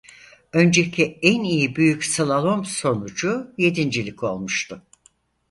[0.53, 4.81] Önceki en iyi büyük slalom sonucu yedincilik olmuştu.